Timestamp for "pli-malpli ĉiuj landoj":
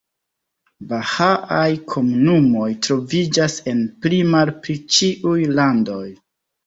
4.07-6.05